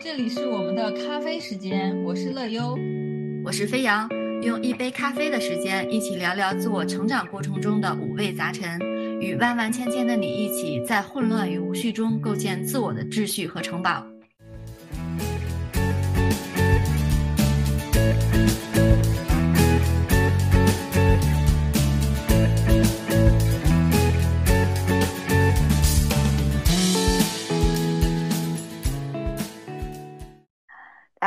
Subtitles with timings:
[0.00, 2.78] 这里是我们的咖啡时间，我是乐优，
[3.44, 4.08] 我是飞扬，
[4.42, 8.78] 用一杯咖啡的时间，一起聊聊自我成长过程中的五味杂陈，
[9.20, 14.06] 与万万千千的你一起，在混乱与无序中构建自我的秩序和城堡。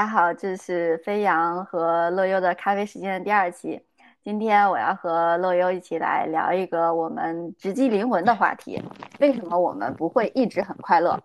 [0.02, 3.80] 大家好，这是飞扬和乐优的咖啡时间的第二期。
[4.24, 8.82] 今天我要和乐优一起来聊一个我们直击灵魂的话题：
[9.20, 11.22] 为什么我们不会一直很快乐？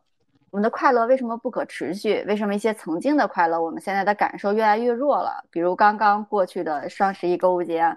[0.50, 2.22] 我们的快乐为什么不可持续？
[2.28, 5.42] 为什么一些曾经的快乐，我们现在的感受越来越弱了？
[5.50, 7.96] 比如刚刚过去的双十一购物节，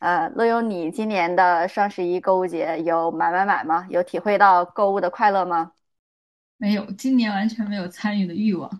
[0.00, 3.86] 呃，乐优，你今年的双十一购物节有买买买吗？
[3.88, 5.72] 有体会到购物的快乐吗？
[6.58, 8.70] 没有，今年完全没有参与的欲望。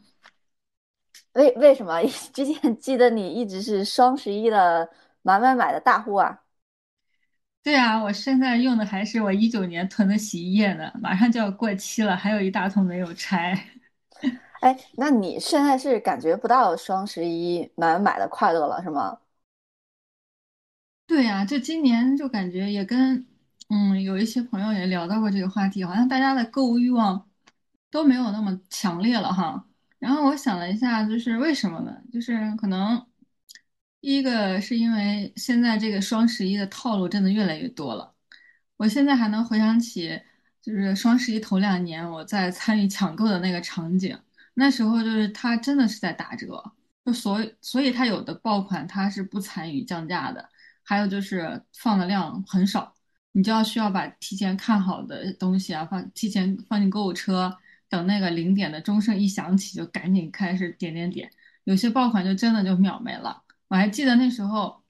[1.38, 2.02] 为为什么
[2.32, 4.88] 之前记得你一直是双十一的
[5.22, 6.40] 买买买的大户啊？
[7.62, 13.54] 对啊，我现在用的还是我一九年囤的洗衣液呢，马上就要过期了，还有一大桶没有拆。
[14.60, 19.18] 哎，那你现在是感觉不到双十一买买买的快乐了是吗？
[21.06, 23.26] 对呀，就今年就感觉也跟
[23.68, 27.28] 嗯有一些朋友也聊到过这个话题，好像大家的购物欲望
[27.90, 29.66] 都没有那么强烈了哈。
[29.98, 31.92] 然后我想了一下，就是为什么呢？
[32.12, 33.04] 就是可能
[34.00, 38.14] 第一个是因为现在这个双十一的套路真的越来越多了。
[38.76, 40.20] 我现在还能回想起，
[40.62, 44.16] 就是双十一头两年我在参与抢购的那个场景，
[44.54, 46.62] 那时候就是它真的是在打折，
[47.04, 50.48] 就所所以它有的爆款它是不参与降价的，
[50.84, 52.94] 还有就是放的量很少，
[53.32, 57.52] 你就要需要把提前看好的东西啊放提前放进购物车。
[57.88, 61.30] 等那个零点的钟声一响起，就赶紧开始点点点。
[61.64, 63.42] 有些爆款就真的就秒没了。
[63.68, 64.82] 我还记得那时候，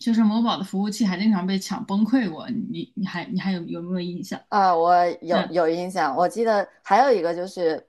[0.00, 2.48] 就是某宝的服务器还经常被抢崩溃过。
[2.48, 4.74] 你你还你还有有没有印象啊？
[4.74, 6.14] 我有有印象。
[6.16, 7.84] 我记得还有一个就是，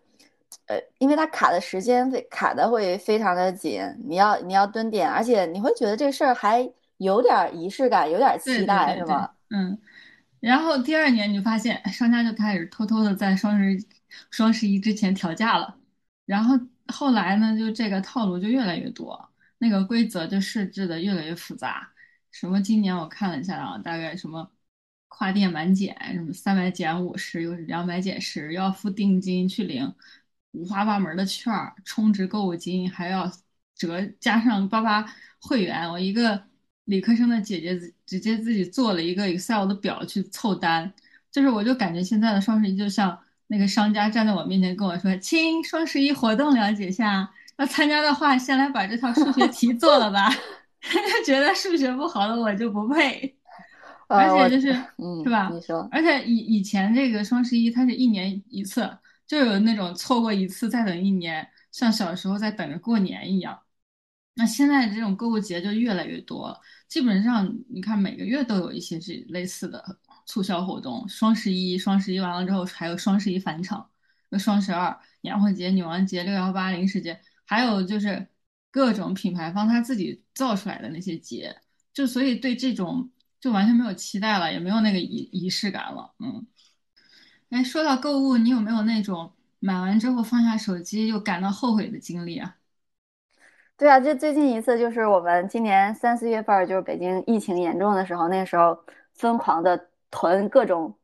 [0.66, 9.30] 呃，因为它卡的时间会卡的会非常的紧，你要你要蹲点，而且你会觉得这事儿还有点仪式感，有点期待，是吗？
[9.50, 9.78] 嗯。
[10.40, 13.82] 然后第二年你就发现商家就开始偷偷的在双十
[14.32, 15.78] 双十一之前调价了，
[16.26, 21.92] 然后后来呢，就这个套路就越来越多，那个规则就设置的越来越复杂。
[22.32, 24.52] 什么今年我看了一下啊，大概什么
[25.08, 29.94] 跨店满减，什么三百减五十，又是两百减十，要付定金去领
[30.52, 33.32] 五花八门的券儿，充值购物金还要
[33.76, 35.06] 折，加上八八
[35.40, 36.44] 会员，我一个。
[36.86, 40.94] 理科生的姐姐直接自己做了一个 Excel 的表去凑单，
[41.32, 43.18] 就是我就感觉现在的双十一就像
[43.54, 50.28] 那个商家站在我面前跟我说：“亲，双十一活动了解下，要参加的话先来把这套数学题做了吧。”
[51.24, 53.38] 觉得数学不好的我就不配，
[54.08, 54.74] 而且就是，
[55.24, 55.50] 是吧？
[55.54, 58.90] 你说，而且以以前这个双十一它是一年一次，
[59.28, 63.60] 就有那种错过一次再等一年，像小时候在等着过年一样。
[64.34, 66.60] 那现在这种购物节就越来越多，
[66.90, 71.08] 基本上你看每个月都有一些这类似的促销活动。
[71.08, 73.90] 双十一，双十一完了之后还有双十一返场，
[74.30, 78.28] 那双十二、年货节、女王节、六幺八零食节，还有就是
[78.72, 81.56] 各种品牌方他自己造出来的那些节，
[81.94, 86.14] 就所以对这种就完全没有期待了，也没有那个仪仪式感了。
[86.20, 86.46] 嗯，
[87.50, 92.58] 哎，说到购物，你有没有那种买完之后放下手机又感到后悔的经历啊？
[93.76, 98.78] 对啊，就最近一次就是我们今年三四月份，就是北京疫情严重的时候，那时候
[99.14, 100.96] 疯狂的囤各种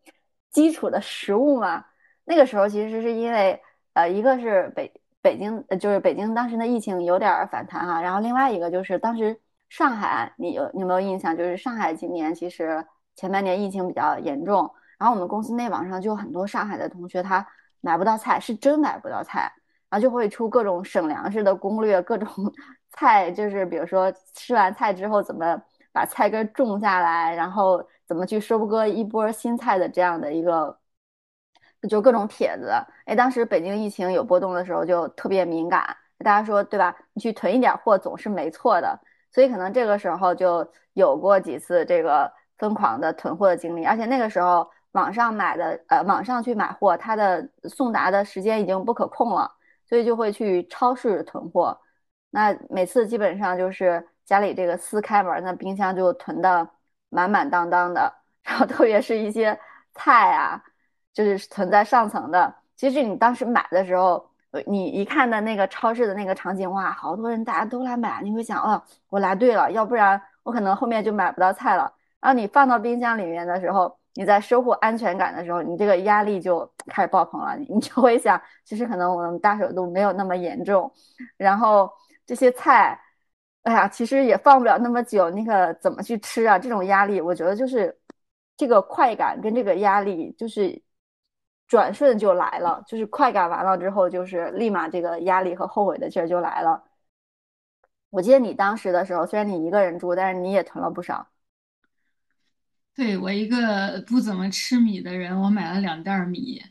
[0.52, 1.84] 基础的食物嘛。
[2.24, 3.60] 那个时候其实是因为，
[3.94, 9.40] 呃，一个是北北京，就是北京当时的疫情有点反弹啊，然后另外一个就是当时
[9.70, 11.36] 上海，你有你有没有印象？
[11.36, 17.46] 就是上海今年其实前半年疫情比较严重，然后我们公司内网上就很多上海的同学他
[17.82, 19.52] 买不到菜，是真买不到菜。
[19.92, 22.30] 然后就会出各种省粮食的攻略，各种
[22.94, 25.60] 菜，就是比如说吃完菜之后怎么
[25.92, 30.80] 把菜根种下来，然后怎么去收割一波新菜的这样的一个，
[31.88, 32.72] 就各种帖子。
[33.06, 36.96] 哎，当时北京疫情有波动的时候就特别敏感，大家说对吧？
[37.14, 39.00] 你去囤一点货总是没错的，
[39.32, 49.56] 所以可能这个时候就有过几次这个疯狂的囤货的经历，而且那个时候网上买的，呃，网上去买货，它的送达的时间已经不可控了。
[49.86, 51.76] 所以就会去超市囤货，
[52.30, 56.70] 那每次基本上就是家里这个撕开门，那冰箱就囤的
[57.10, 58.14] 满满当当的，
[58.44, 59.58] 然后特别是一些
[59.94, 60.62] 菜啊，
[61.14, 62.54] 就是存在上层的。
[62.76, 64.26] 其实你当时买的时候，
[64.66, 71.92] 你一看的那个超市的那个场景，哇，好多人大家都来买，你会想，哦，我来对了，要不然我可能后面就买不到菜了。
[72.22, 80.92] 然后你放到冰箱里面的时候，你在收获安全感的时候，你这个压力就开始爆棚了，你就会想，其实可能我们大手都没有那么严重，
[81.38, 81.92] 然后
[82.26, 83.00] 这些菜。
[83.64, 86.58] 哎呀，其实也放不了那么久，你可怎么去吃啊？
[86.58, 87.96] 这种压力，我觉得就是
[88.58, 90.82] 这个快感跟这个压力，就是
[91.68, 92.84] 转瞬就来了。
[92.88, 96.84] 就是快感完了之后，就是立马这个压力和后悔的劲儿就来了。
[98.10, 101.28] 我记得你当时的时候，虽然你一个人住，但是你也囤了不少。
[102.96, 106.62] 对我一个不怎么吃米的人，我买了两袋米，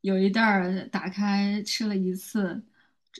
[0.00, 2.62] 有一袋打开吃了一次。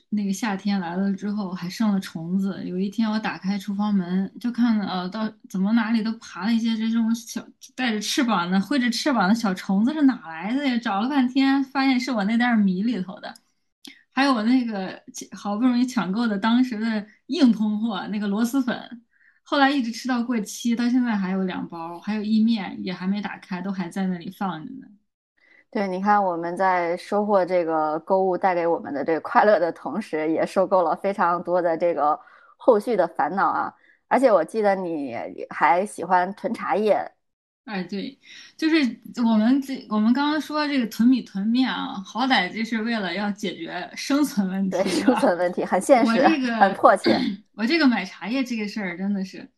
[0.09, 2.63] 那个夏天来了之后，还剩了虫子。
[2.65, 7.45] 有一天，我打开厨房门，就看呃，到怎么哪里都爬了一些这种小
[7.75, 10.77] 带着翅膀的、挥着翅膀的小虫子，是哪来的呀？
[10.77, 13.33] 找了半天，发现是我那袋米里头的。
[14.11, 15.01] 还有我那个
[15.31, 19.01] 好不容易抢购的当时的硬通货，那个螺蛳粉，
[19.43, 21.99] 后来一直吃到过期，到现在还有两包。
[21.99, 24.87] 还有意面也还没打开，都还在那里放着呢。
[25.73, 32.19] 对，你看我们在收获这个购物带给我们的这个快乐的同时，也收购了非常多的这个
[32.57, 33.73] 后续的烦恼啊！
[34.07, 35.17] 而且我记得你
[35.49, 37.11] 还喜欢囤茶叶。
[37.65, 38.19] 哎，对，
[38.55, 38.75] 就是
[39.25, 47.19] 我们这我们刚刚说这个囤米囤面啊，好歹这是为了要解决生存问题，生存问题很现实，我这个很迫切。
[47.55, 49.49] 我这个买茶叶这个事儿真的是，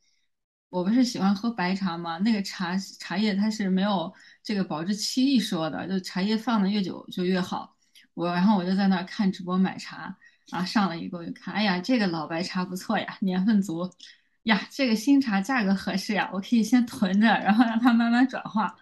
[0.75, 2.18] 我不是喜欢喝白茶吗？
[2.18, 4.13] 那个茶茶叶它是没有。
[4.44, 7.74] 这个保质期一说的，就茶叶放的越久就越好。
[8.13, 10.13] 我然后我就在那儿看直播买茶，
[10.51, 13.89] 然后上了一个我就看，哎呀，这个老白茶不错呀，年份足
[14.44, 18.75] 呀，这个新茶价格合适呀，我可以先囤着，然后让它慢慢转化。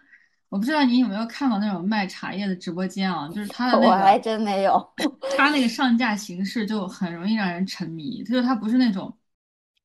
[0.50, 3.28] 我不知道你有没有看过那种卖茶叶的直播间啊？
[3.28, 4.94] 就是他的那个，我还真没有。
[5.38, 9.16] 他那个上架形式就很容易让人沉迷，就是他不是那种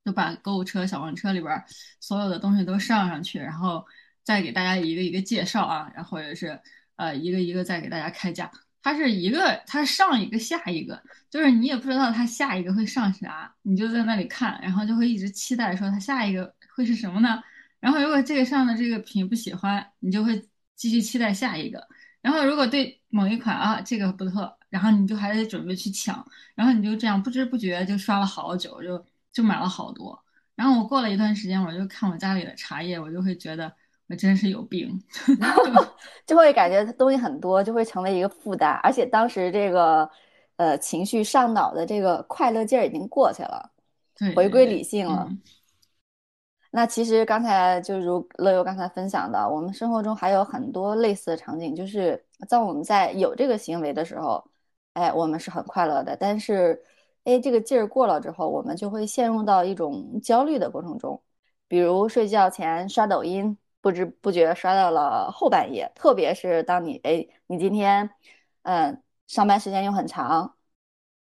[0.09, 1.65] 就把购物车、小黄车里边
[2.01, 3.85] 所有的东西都上上去，然后。
[4.29, 6.61] 再给大家一个一个介绍啊，然后或者是
[6.97, 8.51] 呃一个一个再给大家开价，
[8.83, 17.43] 它是一个它上一个下一个，就是你也不知道它下一个会上啥，你就在那里看，然后就会一直期待说它下一个会是什么呢？
[17.81, 20.47] 然后如果这个上的这个品不喜欢，你就会
[20.77, 21.89] 继续期待下一个，
[22.21, 26.23] 然后如果对某一款啊这个不错，然后你就还得准备去抢，
[26.55, 29.03] 然后你就这样不知不觉就刷了好久，就
[29.33, 30.19] 就买了好多。
[30.55, 33.73] 然后我过了一段时间，我就看我家里的茶叶，我就会觉得。
[34.11, 34.99] 我真是有病，
[36.25, 38.73] 就会感觉东西很多，就会成为一个负担。
[38.83, 40.11] 而且当时这个，
[40.57, 43.71] 呃，情绪上脑的这个快乐劲儿已经过去了，
[44.35, 45.29] 回归理性了。
[46.71, 54.43] 那其实刚才就如乐游刚才分享的，我们生活中还有很多类似的场景，就是在我们在有这个行为的时候，
[54.95, 56.17] 哎，我们是很快乐的。
[56.17, 56.83] 但是，
[57.25, 61.23] 哎，这个劲儿过了之后，我们就会陷入到一种焦虑的过程中，
[61.67, 63.57] 比如睡觉前刷抖音。
[63.81, 68.11] 不知不觉刷到了后半夜，特别是当你哎，你今天
[68.63, 70.57] 嗯上班时间又很长，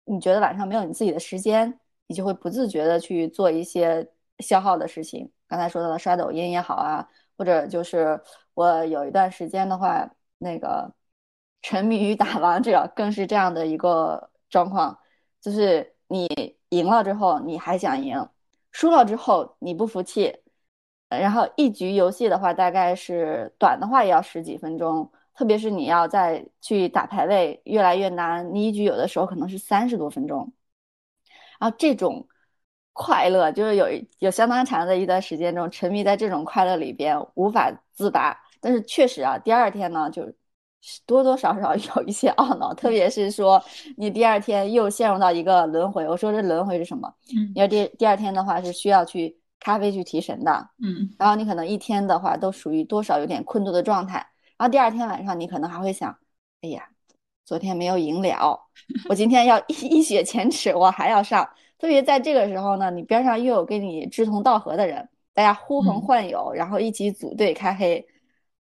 [0.05, 1.77] 你觉得晚上没有你自己的时间，
[2.07, 4.09] 你就会不自觉的去做一些
[4.39, 5.29] 消耗的事情。
[5.47, 7.05] 刚才说到的刷抖音也好啊，
[7.37, 8.19] 或者就是
[8.53, 10.89] 我有一段时间的话，那个
[11.61, 14.97] 沉迷于打 王者，更是这样的一个状况，
[15.45, 16.27] 就是你
[16.69, 18.27] 赢了之后你还想赢，
[18.71, 20.35] 输了之后你不服气。
[21.07, 28.55] 然后一局游戏的话，大概是短的话也要十几分钟，特别是你要再去打排位，越来越难。
[28.55, 30.51] 你一局有的时候可能是三十多分钟，
[31.59, 32.27] 然后这种
[32.91, 38.35] 快乐就是有有相当长的一段时间中沉迷在这种快乐里边无法自拔。
[38.59, 40.23] 但是确实啊，第二天呢，就
[41.05, 43.63] 多多少少 有一些懊恼，特别是说
[43.97, 46.07] 你第二天又陷入到一个轮回。
[46.07, 47.13] 我说这轮回是什么？
[47.35, 49.37] 嗯，因为第第二天的话是需要去。
[49.57, 54.17] 咖啡去提神的，嗯，然后你可能一天的话都属于多少有点困顿的状态，
[54.57, 56.15] 然后第二天晚上你可能还会想，
[56.61, 56.87] 哎呀，
[57.45, 58.59] 昨天没有赢了，
[59.09, 61.49] 我今天要一一雪前耻，我还要上。
[61.79, 68.05] 特别在这个时候呢，你边上又有跟你志同道合的人，大家呼朋唤友，然后一起组队开黑，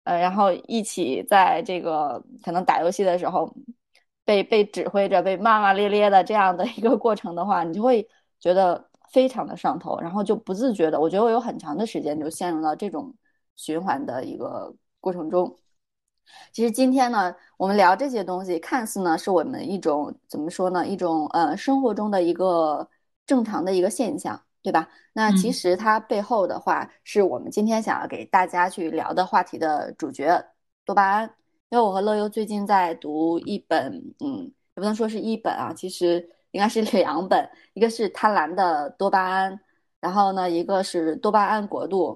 [0.03, 3.53] 呃，然后一起在这个可能打游戏的时候
[4.25, 8.07] 被被指挥着，被骂骂咧咧的这样的一个过程的话，你就会
[8.39, 8.89] 觉得。
[9.11, 13.13] 非常的上头，然后就不自觉的，我觉得我有很长的时间就陷入到这种
[13.57, 15.53] 循环的一个过程中。
[16.53, 22.89] 其实今天呢，我们聊这些东西，看似呢是我们一种怎么说呢，一种呃生活中的一个
[23.25, 24.87] 正常的一个现象，对吧？
[25.13, 30.43] 那其实它背后的话，是我们今天想要给大家去聊的话题的主角——
[30.85, 31.33] 多巴胺。
[31.69, 34.51] 因为我和乐优最近在读一本嗯。
[34.73, 39.53] 也不能说是一本啊，其实应该是两本，一个是《贪婪的多巴胺》，
[39.99, 42.13] 然后呢，一个是《多巴胺国度》。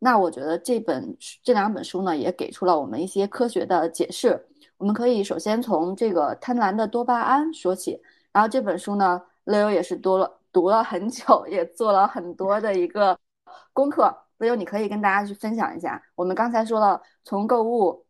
[0.00, 4.48] 那我觉得这本这两本书呢，也给出了我们一些科学的解释。
[4.78, 8.02] 我们可以首先从这个贪婪的多巴胺说起，
[8.32, 13.20] 然后这本书呢，乐优也是多了读了很久，也做了很多的一个
[13.74, 14.16] 功课。
[14.38, 16.02] 所以，你可以跟大家去分享一下。
[16.14, 18.06] 我们刚才说了，从购物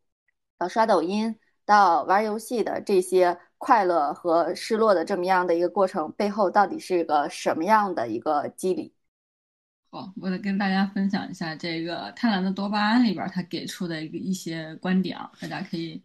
[0.56, 8.94] 到刷抖音到玩游戏的这些快乐和失落的这么样的一个过程，背后到底是一个什么样的一个机理？
[9.90, 16.00] 好，我来跟大家分享一下这个贪婪的多巴胺里边他给出的一个一些观点啊，大家可以。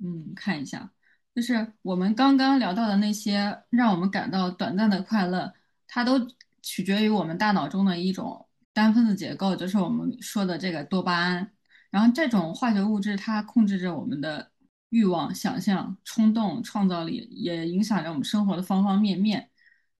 [0.00, 0.92] 嗯，看一下，
[1.34, 5.52] 就是我们刚刚聊到的那些让我们感到短暂的快乐，
[5.88, 6.20] 它都
[6.62, 11.50] 取决于我们大脑中的一种单分子结构，就是我们说的这个多巴胺。
[11.90, 14.52] 然后这种化学物质它控制着我们的
[14.90, 19.50] 欲望、想象、冲动、创造力，也影响着我们生活的方方面面。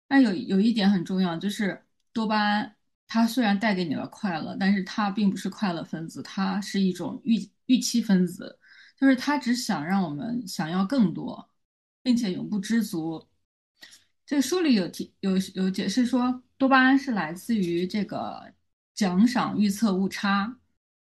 [0.08, 2.76] 那有有一点很重要，就是多巴胺
[3.06, 8.58] 它虽然带给你了快乐，但是它并不是快乐分子，它是一种预预期分子。
[8.98, 11.48] 就是他只想让我们想要更多，
[12.02, 13.27] 并且永不知足。
[14.28, 18.52] 这书里有提有有解释说，多巴胺是来自于这个
[18.94, 20.54] 奖赏预测误差。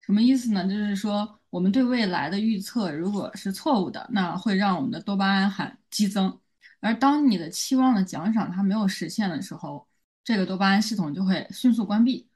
[0.02, 0.64] 什么意思呢？
[0.64, 6.38] 就是说我们对未来的预测如果是错误的，那会让我们的多巴胺含激增。
[6.80, 9.88] 而当你的期望的奖赏它没有实现的时候，
[10.22, 12.28] 这个多巴胺系统就会迅速关闭。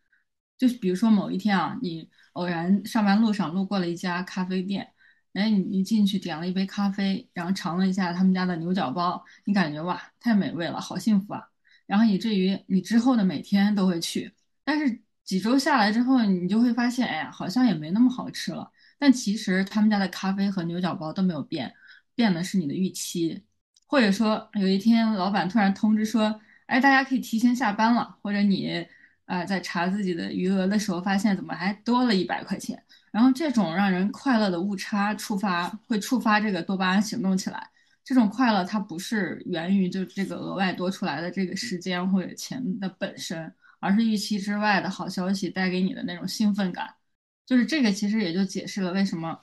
[0.57, 4.95] 就是比如说某一天啊，你偶然上班路上路过了一家咖啡店。
[5.35, 11.43] 哎，你你进去点了一杯咖啡，然后尝了一下他们家的牛角包，你感觉哇，太美味了，好幸福啊！
[11.87, 14.33] 然后以至于你之后的每天都会去。
[14.65, 18.71] 但是几周下来之后，你就会发现，哎呀，好像也没那么好吃了。
[18.99, 21.73] 但其实他们家的咖啡和牛角包都没有变，
[22.15, 23.43] 变的是你的预期。
[23.87, 28.87] 或者说有一天老板突然通知说，哎，大家可以提前下班了，或者你
[29.33, 32.81] 啊在查自己的余额的时候，发现怎么还多了一百块钱。
[33.11, 37.71] 然后这种让人快乐的误差触发会触发这个多巴胺行动起来。
[38.05, 46.95] 这种快乐它不是源于就这个额外多出来的这个时间或者钱的本身，而是预期之外的好消息带给你的那种兴奋感。
[47.47, 49.41] 就是这个其实也就解释了为什么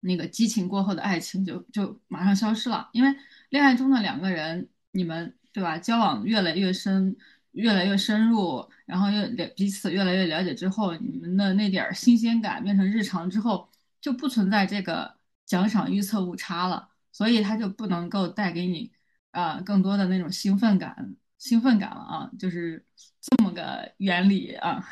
[0.00, 2.88] 那个激情过后的爱情就就马上消失了。
[2.92, 3.14] 因为
[3.50, 5.78] 恋爱中的两个人，你们对吧？
[5.78, 7.16] 交往越来越深。
[7.52, 13.68] 越来越深入，然后越了彼此越来越了解之后，你们的那点儿新鲜感变成日常之后，
[14.00, 15.12] 就不存在这个
[15.46, 18.92] 奖赏预测误差了，所以它就不能够带给你
[19.32, 22.84] 啊更多的那种兴奋感、兴奋感了啊，就是
[23.20, 24.88] 这么个原理啊。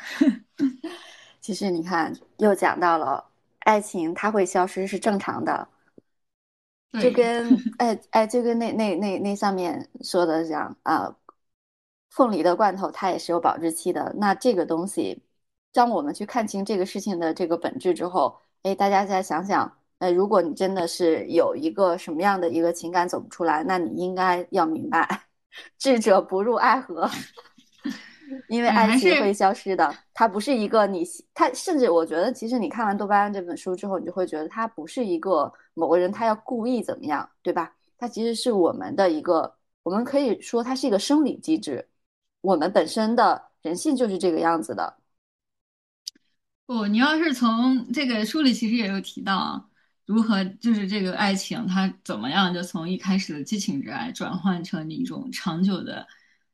[1.39, 3.23] 其实你看，又讲到了
[3.59, 5.67] 爱情，它会消失是正常的，
[7.01, 11.15] 就跟 哎哎，就跟那那那那上面说的这样啊。
[12.09, 14.13] 凤梨的罐头它也是有保质期的。
[14.17, 15.21] 那这个东西，
[15.71, 25.27] 当我们去看清这个事情的这个本质之后，哎，大家再想想，哎，如果你真的是有一个什么样的一个情感走不出来，那你应该要明白，
[25.77, 27.09] 智者不入爱河，
[28.49, 29.95] 因为爱情会消失的。
[30.13, 37.73] 它不是一个你，它甚至我觉得，其实你看完多巴胺这本书之后，你就会觉得它不是一个某个人他要故意怎么样，对吧？
[37.97, 41.87] 它其实是我们的一个，我们可以说它是一个生理机制。
[42.41, 44.97] 我们本身的人性就是这个样子的。
[46.65, 49.65] 不，你要是从这个书里其实也有提到啊，
[50.05, 56.07] 如何就是这个爱情它怎么样就从一开始的激情之爱转换成你一种长久的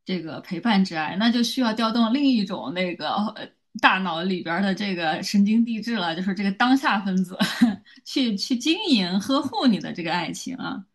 [0.06, 3.08] 这个陪伴之爱，那就需要调动另一种那个
[3.82, 7.38] 大脑里边的这个神经递质了，就是这个当下分子
[8.06, 10.86] 去去经营呵护你的这个爱情啊。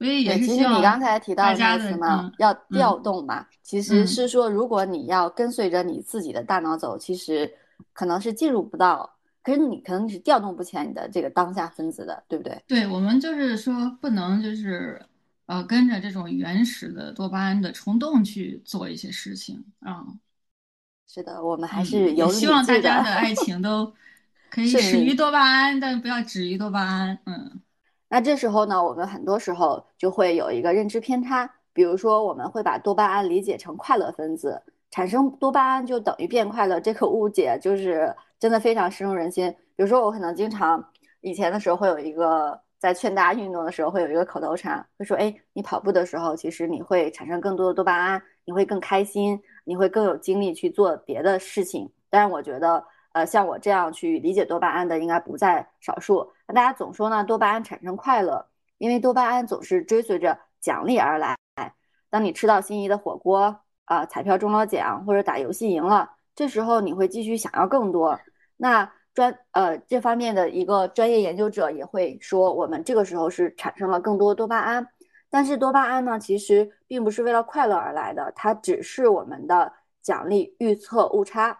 [0.00, 7.52] 所以也是其实你刚才提到那个什么要调动嘛，其实是说如果你要跟随着你自己的大脑走，其实
[7.92, 12.58] 可能是进入不到，可是你可能你是调动不起来你的这个当下分子的，对不对？
[12.66, 15.04] 对，我们就是说不能就是
[15.44, 20.06] 呃跟着这种原始的多巴胺的冲动去做一些事情啊。
[21.06, 23.92] 是的，我们还是有希望大家的爱情都
[24.48, 27.18] 可以始于多巴胺，但不要止于多巴胺。
[27.26, 27.60] 嗯。
[28.12, 39.48] 那这时候呢，我们很多时候就会有一个认知偏差，比如说我们会把多巴胺理解成快乐分子，产生多巴胺就等于变快乐，这个误解就是真的非常深入人心。
[39.76, 40.84] 比如说我可能经常
[41.20, 51.88] 以前的时候会有一个在劝大家运动的时候会有一个口头禅，会说：哎，你跑步的时候其实你会产生更多的多巴胺，你会更开心，你会更有精力去做别的事情。
[52.10, 52.84] 但是我觉得。
[53.12, 56.32] 呃，像我这样去理解多巴胺的应该不在少数。
[56.46, 58.46] 那大家总说呢，多巴胺产生快乐，
[58.78, 61.36] 因为多巴胺总是追随着奖励而来。
[62.08, 68.18] 当你吃到心仪的火锅啊，彩票中了奖，或者打游戏赢了，这时候你会继续想要更多。
[68.56, 74.88] 那专呃这方面的一个专业研究者也会说，我们这个时候是产生了更多多巴胺。
[75.30, 81.56] 但是多巴胺呢，其实并不是为了快乐而来的，它只是我们的奖励预测误差。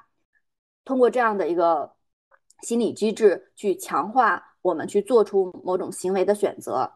[0.85, 1.93] 通过这样的一个
[2.63, 6.91] 心理机制去强化我们去做出某种行为的选择。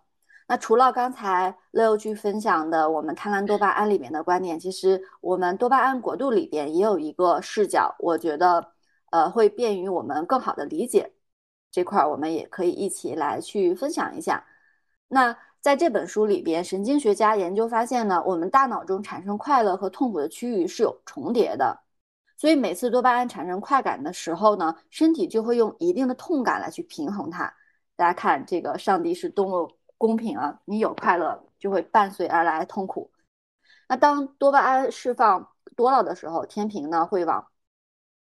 [0.47, 8.73] 那除了刚才乐优去分享的我们贪婪多巴胺里面的观点，其实我们多巴胺国度里边也有一个视角，我觉得
[9.11, 11.12] 呃会便于我们更好的理解
[11.71, 14.45] 这块，我们也可以一起来去分享一下。
[15.09, 15.37] 那。
[15.64, 21.81] 在这本书里边，神经学家研究发现呢，我们大脑中产生快乐和痛苦的区域是有重叠的，
[22.45, 27.51] 所以每次多巴胺产生快感的时候呢，身体就会用一定的痛感来去平衡它。
[27.97, 30.61] 大家看，这个上帝是多么公平啊！
[30.67, 33.11] 你有快乐，就会伴随而来痛苦。
[33.89, 37.49] 那当多巴胺释放多了的时候，天平呢会往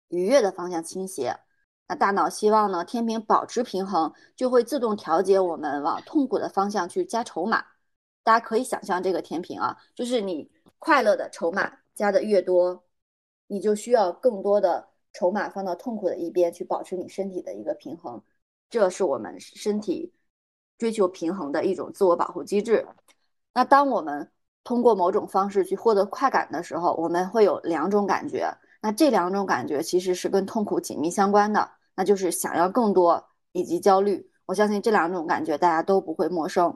[0.07, 1.37] 愉悦的方向倾斜。
[1.89, 7.65] 那大脑希望呢，天平保持平衡，就会自动调节我们往痛苦的方向去加筹码。
[8.23, 10.49] 大家可以想象这个天平啊，就是你
[10.79, 12.85] 快乐的筹码加的越多，
[13.53, 18.19] 你就需要更多的筹码放到痛苦的一边去保持你身体的一个平衡。
[18.67, 20.11] 这是我们身体
[20.79, 22.83] 追求平衡的一种自我保护机制。
[23.53, 24.27] 那当我们
[24.63, 28.51] 通过某种方式去获得快感的时候，我们会有两种感觉。
[28.81, 34.27] 那这两种感觉其实是跟痛苦紧密相关的，那就是想要更多以及焦虑。
[34.47, 36.75] 我相信这两种感觉大家都不会陌生。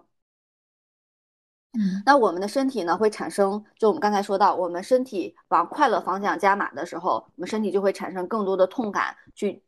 [2.05, 9.63] 那我们的身体呢会产生，就我们刚才说到，我们身体往快乐方向加码的时候，我们身体就会产生更多的痛感，去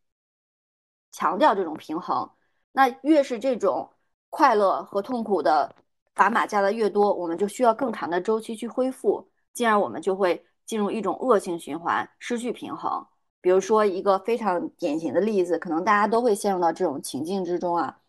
[1.12, 2.30] 强调这种平衡。
[2.72, 3.90] 那越是这种
[4.30, 5.76] 快乐和痛苦的
[6.16, 10.46] 砝码加的越多，我们就需要更长的周期去恢复，进而我们就会。
[10.70, 13.04] 进入一种恶性循环，失去平衡。
[13.42, 18.00] 比如说一个非常典型的例子，可能大家都会陷入到这种情境之中啊。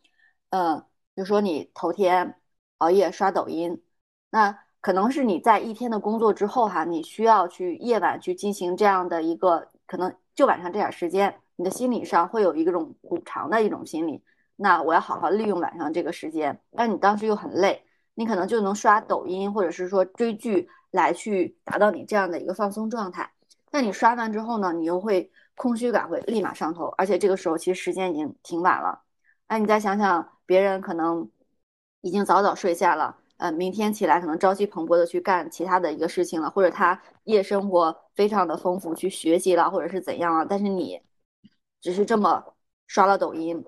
[0.51, 0.79] 嗯，
[1.15, 2.39] 比如说你头天
[2.77, 3.83] 熬夜刷抖音，
[4.31, 14.23] 那可能是你在一天的工作之后哈，你需要去夜晚去进行这样的一个，可能就晚上这点时间，你的心理上会有一个种补偿的一种心理。
[14.57, 20.69] 那我要好好利用晚上这个时间，但你当时又很累，你可能就能刷抖音，或者是说追剧。
[20.93, 23.31] 来去达到你这样的一个放松状态，
[23.71, 29.01] 那你刷完之后呢，你又会空虚感会立马上头，而且这个时候其实时间已经挺晚了。
[29.47, 31.31] 那你再想想，别人可能
[32.01, 41.01] 已经早早睡下了，呃，明天起来可能朝气蓬勃的去干其他的一个事情了，或者他夜生活非常的丰富，去学习了，或者是怎样了，但是你
[41.81, 42.55] 只是这么
[42.87, 43.65] 刷了抖音，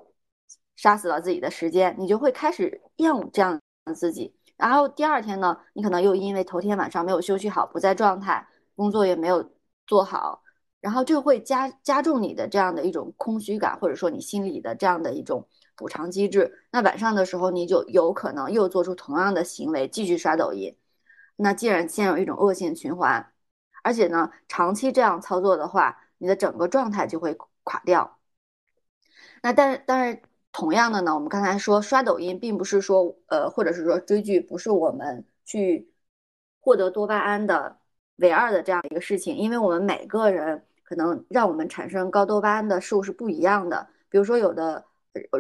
[0.77, 4.35] 杀死了自己的时间，你就会开始厌恶这样的自己。
[4.59, 9.53] 然后第二天呢，你可能又因为头天晚上没有休息好，不在状态，工作也没有
[9.87, 10.43] 做好，
[10.83, 15.49] 然后就会加加重你的这样的一种空虚感，或者说你心里的这样的一种
[15.83, 16.61] 补偿机制。
[16.71, 20.77] 那晚上的时候，你就有可能又做出同样的行为，继续刷抖音。
[21.37, 23.33] 那既然陷入一种恶性循环，
[23.83, 28.19] 而且呢，长期这样操作的话，你的整个状态就会垮掉。
[29.43, 30.23] 那但是但是。
[30.55, 35.91] 同样的呢，我们刚才说刷抖音，并不是说呃，或者是说追剧，不是我们去
[36.61, 37.79] 获得多巴胺的
[38.17, 43.89] 唯二的这样一个事情，因为我们每个人可能让我们产生高多巴胺的数是不一样的。
[44.11, 44.85] 比如说，有的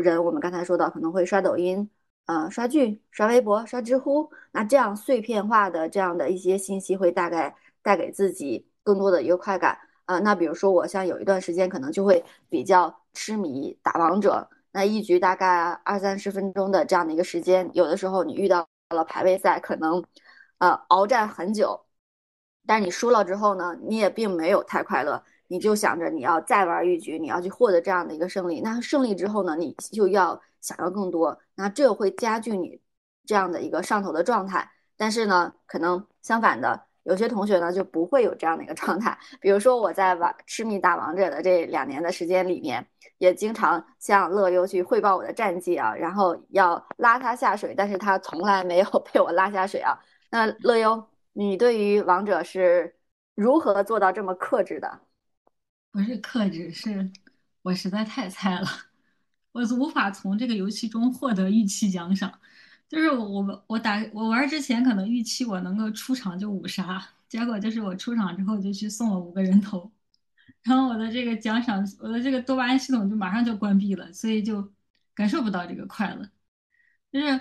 [0.01, 1.89] 人我们刚才说到可能会刷抖音，
[2.27, 10.19] 呃，刷剧、刷微博、刷知乎，那这样碎片化的这样的一些信息会大概带给自己更多的一个快感啊。
[10.21, 14.49] 那比如说我像有一段时间可能就会比较痴迷打王者。
[14.75, 20.03] 那一局大概二三十分钟的这样的一个时间，有的时候你遇到了排位赛，可能，
[20.59, 21.85] 呃，鏖战很久，
[22.67, 28.63] 但是你输了之后呢，你也并没有太快乐，你就想着你要再玩一局，你要去获得这样的一个胜利。
[28.63, 32.81] 那胜利之后呢，你就要想要更多，那这会加剧你
[33.27, 34.67] 这样的一个上头的状态。
[34.97, 36.87] 但是呢，可能相反的。
[37.05, 42.87] 有些同学呢就不会有这样的一个 状态，比如说我在玩痴迷打王者的这两年的时间里面，
[43.19, 49.99] 也经常向乐优去汇报我的战绩啊，然后要拉他下水，但是他从来没有 被我拉下水啊。
[50.31, 52.95] 那乐优，你对于王者是
[53.35, 55.01] 如何做到这么克制的？
[55.93, 57.11] 不是克制，是
[57.61, 58.67] 我实在太菜了，
[59.53, 62.33] 我无法从这个游戏中获得预期奖赏。
[62.89, 69.91] 就是我我打我玩之前可能预期我能够出场就五杀，结果就是我出场之后就去送了五个人头，
[70.63, 74.71] 然后我的这个奖赏，我的这个多巴胺系统就马上就关闭了，所以就
[75.15, 76.29] 感受不到这个快乐。
[77.13, 77.41] 就是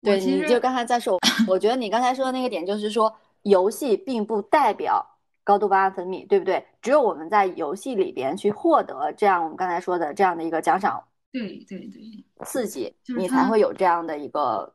[0.00, 5.13] 对，其实你就刚才在说，我觉得你刚才说的那个点就是说，游戏并不代表
[5.44, 6.66] 高多巴胺分泌，对不对？
[6.82, 14.74] 只有我们在游戏里边去获得这样我们刚才说的这样的一个奖赏，对对对，刺激，你才会有这样的一个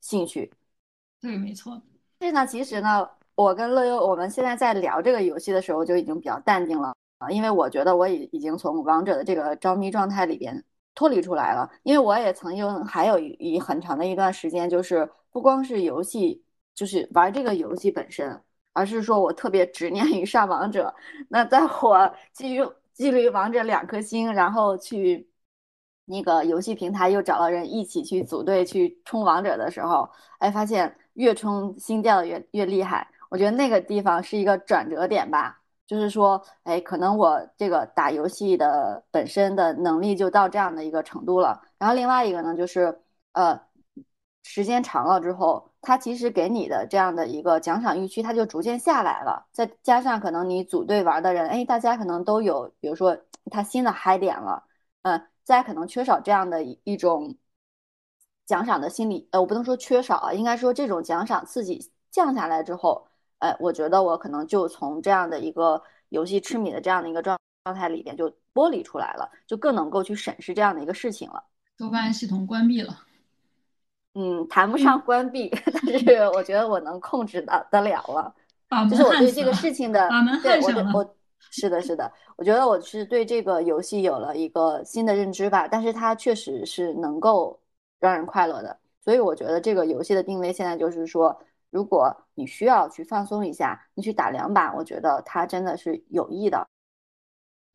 [0.00, 0.50] 兴趣。
[1.20, 1.82] 对，没错。
[2.18, 11.70] 但是呢，其实呢，我跟乐优我们现在在聊这个游戏的时候就已经比较淡定了啊，因为我觉得我已已经从王者的这个着迷状态里边脱离出来了。
[11.82, 16.42] 因为我也曾经还有一很长的一段时间，就是不光是游戏，
[16.74, 20.94] 就是玩这个游戏本身，而是说我特别执念于上王者。
[21.28, 22.60] 那在我 基于
[22.92, 25.28] 基于王者两颗星，然后去
[26.04, 30.96] 那个游戏平台又找到人一起去组队去冲王者的时候，哎，发现。
[31.14, 35.60] 越冲星掉的越越厉害，我觉得那个地方是一个转折点吧。
[35.86, 41.60] 就是说，哎，可能我这个打游戏的本身的能力就到这样的一个程度了。
[41.78, 43.02] 然后另外一个呢，就是
[43.32, 43.60] 呃，
[44.44, 49.46] 时间长了之后，它其实给你的这样的一个奖赏预期，它就逐渐下来了。
[49.52, 53.16] 再加上可能你组队玩的人，哎，大家可能都有，比如说
[53.50, 54.64] 他新的嗨点了，
[55.02, 57.36] 嗯，大家可能缺少这样的一一种。
[58.46, 63.06] 奖赏的心理，呃，我不能说缺少啊，应该说这种奖赏刺激降下来之后，
[63.38, 71.44] 呃，我觉得我可能就从这样的一个游戏痴迷的这样的一个状状态里边就剥离出来了，就更能够去审视这样的一个事情了。
[71.76, 72.98] 多巴胺系统关闭了，
[74.14, 78.34] 嗯，谈不上关闭， 但是我觉得我能控制的得了了。
[78.88, 80.08] 就是我对这个事情的，
[80.42, 81.16] 对我我
[81.50, 87.58] 是的，是的，我觉得我是对这个游戏有了一个新的认知吧，但是它确实是能够。
[88.00, 96.66] 让人快乐的，所以我觉得这个游戏的定位现在就是说，如果你需要去放松一下，你去打两把，我觉得它真的是有益的。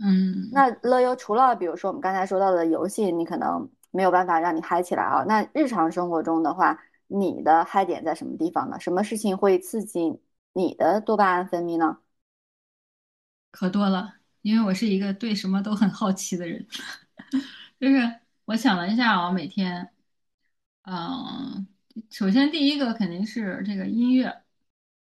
[0.03, 5.23] 嗯，那乐优除了比如说我们刚才说到的游戏，你可能没有办法让你嗨起来啊。
[5.27, 8.79] 那日常生活中的话，你的嗨点在什么地方呢？
[8.79, 10.19] 什么事情会刺激
[10.53, 11.99] 你的多巴胺分泌呢？
[13.51, 16.67] 可多了，因为我是一个对什么都很好奇的人，
[17.79, 19.89] 就是我想了一下啊，每天。
[20.83, 21.67] 嗯，
[22.11, 24.43] 首先第一个肯定是这个音乐，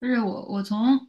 [0.00, 1.09] 就是我我从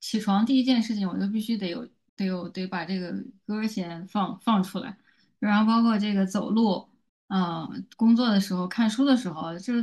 [0.00, 3.12] 起床第一件事情，我就必须得有得有得把这个
[3.46, 4.96] 歌先放放出来，
[5.38, 6.88] 然后包括这个走路，
[7.28, 9.74] 嗯，工作的时候、看书的时候，就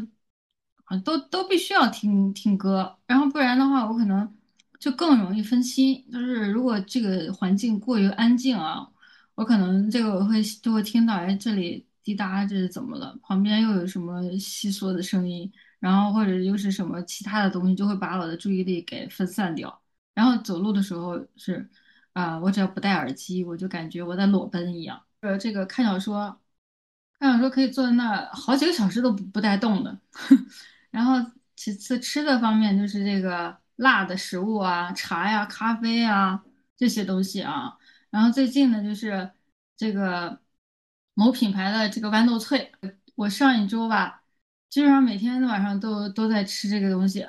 [0.86, 4.36] 啊都都必须要听听歌，然后不然的话，我可能
[4.80, 6.06] 就更容易分心。
[6.12, 8.88] 就是如果这个环境过于安静啊，
[9.36, 11.86] 我可能这个会就会听到哎这里。
[12.06, 13.18] 滴答，这是怎么了？
[13.24, 19.82] 旁边又有什么细琐的声音，然后或者又是什么其他的东西，就会把我的注意力给分散掉。
[20.14, 21.68] 然后走路的时候是，
[22.14, 25.02] 啊，我只要不戴耳机，我就感觉我在裸奔一样。
[25.22, 26.40] 呃，这个看小说，
[27.20, 29.98] 看小说可以坐在那儿好几个小时都不不带动的。
[30.92, 31.16] 然后
[31.56, 36.44] 其次吃的方面就是这个辣的食物啊，茶呀、咖啡啊
[36.78, 37.78] 这些东西啊。
[38.10, 39.32] 然后最近呢就是
[39.78, 40.40] 这个。
[41.18, 42.70] 某品牌的这个豌豆脆，
[43.16, 44.22] 我上一周吧，
[44.70, 47.26] 基本上每天晚上都都在吃这个东西，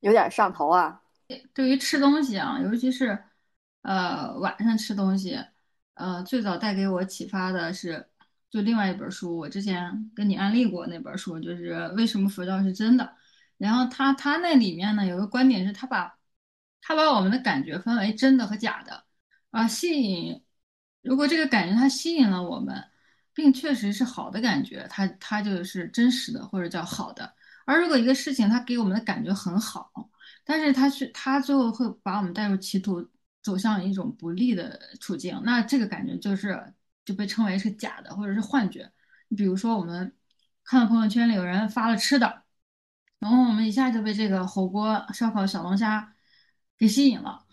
[0.00, 1.00] 有点上头啊。
[1.54, 3.22] 对于吃东西啊，尤其是
[3.82, 5.38] 呃晚上吃东西，
[5.94, 8.10] 呃最早带给我启发的是
[8.52, 13.16] 就另外一本书，我之前跟你安利过那本书，就是为什么佛教是真的。
[13.58, 16.16] 然后他他那里面呢有个观点是，他把
[16.80, 19.04] 他把我们的感觉分为真的和假的
[19.50, 20.42] 啊，吸引
[21.02, 22.84] 如果这个感觉它吸引了我们。
[23.34, 27.34] 并确实是好的感觉，它它就是真实的或者叫好的。
[27.64, 29.90] 而如果一个事情它给我们的感觉很好，
[30.44, 33.08] 但是它是它最后会把我们带入歧途，
[33.42, 36.62] 走向一种不利的处境，那这个感觉就是
[37.04, 38.90] 就被称为是假的或者是幻觉。
[39.28, 40.14] 你比如说我们
[40.64, 42.42] 看到朋友圈里有人发了吃的，
[43.18, 46.14] 然后我们一下就被这个火锅、烧烤、小龙虾
[46.76, 47.44] 给吸引了，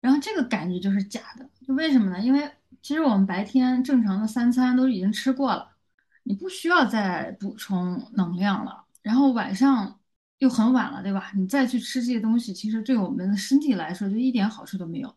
[0.00, 1.48] 然后这个感觉就是假的。
[1.66, 2.20] 就为什么呢？
[2.20, 2.50] 因为
[2.82, 5.76] 其实我们白天正常的三餐都已经吃过了，
[6.24, 8.84] 你不需要再补充能量了。
[9.02, 10.00] 然后晚上
[10.38, 11.32] 又很晚了，对吧？
[11.36, 15.16] 你再去吃这些东西，其实对我们的身体来说就一点好处都没有。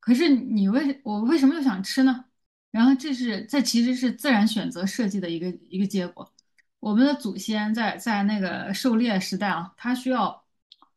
[0.00, 2.24] 可是你为我为什么又想吃呢？
[2.74, 6.28] 然后这是这其实是自然选择设计的一个一个结果。
[6.80, 10.44] 我们的祖先在在那个狩猎时代啊，他需要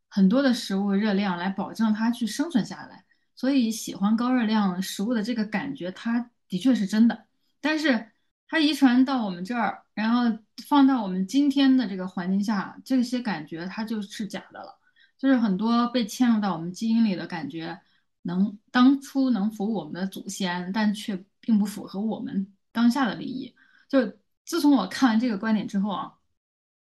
[0.08, 3.06] 很多的食物热量来保证他去生存下来。
[3.36, 7.26] 所以喜欢高热量食物的这个感觉，它的确是真的。
[7.62, 8.10] 但是
[8.48, 14.80] 它遗传到我们这儿，然后放到我们今天的这个环境下，这些感觉它就是假的了。
[15.20, 17.80] 就是很多被嵌入到我们基因里的感觉，
[18.24, 23.56] 能当初能服务我们的祖先，但却并不符合我们当下的利益。
[23.88, 24.06] 就
[24.44, 26.14] 自从我看完这个观点之后啊，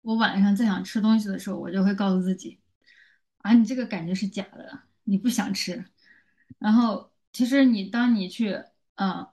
[0.04, 2.60] 我晚上再想吃东西的时候，我就会告诉自己，
[3.40, 5.84] 啊，你这个感觉是假的，你不想吃。
[6.60, 8.64] 然后其实你当你去，
[8.96, 9.28] 嗯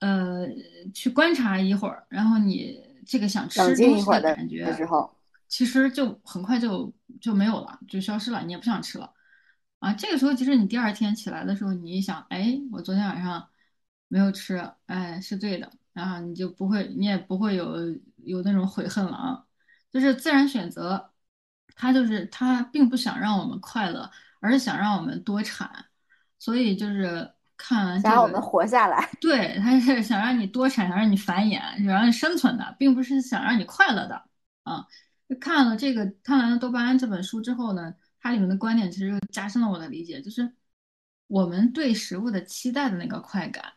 [0.00, 0.48] 呃，
[0.92, 5.14] 去观察一会儿，然后你这个想吃东西的感觉，的时候，
[5.46, 9.14] 其实就很快就就没有了，就消失了，你也不想吃了。
[9.78, 13.49] 啊，这个时候其实你第二天起来的时候，你一想，哎，我昨天晚上
[14.10, 17.76] 没有吃，哎，是对的，然后你就不会，你也不会有
[18.24, 19.46] 有那种悔恨了啊。
[19.92, 21.12] 就是自然选择，
[21.76, 25.86] 它就是它并不想让我们快乐，而是想让我们多产。
[26.40, 29.08] 所以就是看完想让我们个，活下来。
[29.20, 34.24] 对，它是想让你多产，想让你繁衍，想让你生存的，并不是想让你快乐的
[34.64, 34.84] 啊。
[35.40, 40.52] 看了这个看完了《多巴胺》这本书之后呢，它里面的观点其实又加深了我的理解，就是
[41.28, 43.72] 我们对食物的期待的那个快感，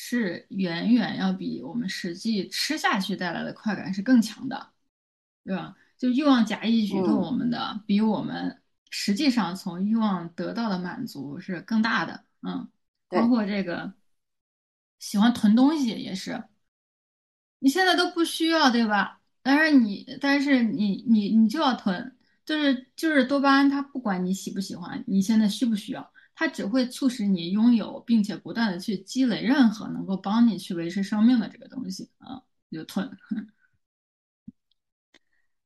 [0.00, 4.70] 是远远要比我们实际吃下去带来的快感是更强的，
[5.44, 5.76] 对吧？
[5.98, 12.68] 就欲望假意驱动嗯，我们的，比我们实际上从欲望得到的满足是更大的，嗯，
[13.08, 13.26] 包。
[13.26, 13.92] 括这个
[15.00, 16.44] 喜欢囤东西也是。
[17.58, 19.20] 你现在都不需要，对吧？
[19.42, 33.10] 但是你，但是你，你，你就要囤，就是就是多巴胺，它不管你喜不喜欢，你现在需不需要，它只会促使你拥有，并且不断的去积累任何能够帮你去维持生命的这个东西啊，就囤。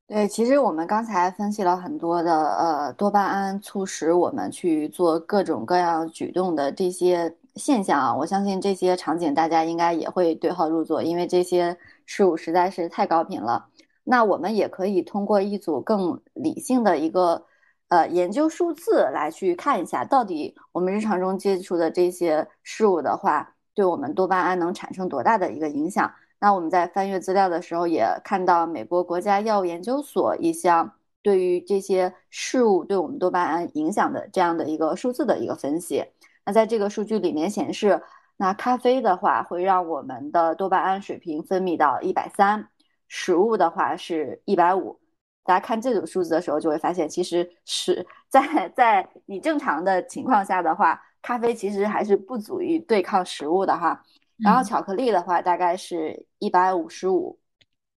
[0.09, 13.69] 对，其实我们刚才分析了很多的呃多巴胺促使我们去做各种各样举动的这些现象啊，我相信这些场景大家应该也会对号入座，因为这些事物实在是太高频了。
[14.05, 17.45] 那我们也可以通过一组更理性的一个
[17.93, 26.11] 呃研究数字来去看一下，到底我们日常中接触的这些事物的话，对我们多巴胺能产生多大的一个影响。
[26.41, 30.91] 那我们在翻阅资料的时候，也看到美国国家药物研究所一项
[31.23, 36.03] 对于这些事物对我们多巴胺影响的这样的一个数字的一个分析。
[36.47, 38.01] 那在这个数据里面显示，
[38.39, 42.69] 那咖啡的话会让我们的多巴胺水平分泌到一百三，
[43.07, 45.02] 食物的话是一百五。
[45.45, 54.03] 大家看这组数字的时候，就会发现，其实是在在你正常的情况下的话，咖啡其实还是不足以对抗食物的哈。
[54.39, 57.39] 然后嗯巧克力的话大概是一百五十五，